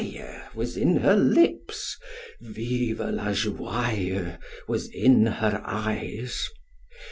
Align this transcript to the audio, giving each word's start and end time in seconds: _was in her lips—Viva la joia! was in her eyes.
_was 0.55 0.77
in 0.77 0.95
her 0.95 1.15
lips—Viva 1.15 3.11
la 3.11 3.27
joia! 3.31 4.39
was 4.67 4.87
in 4.87 5.27
her 5.27 5.61
eyes. 5.63 6.49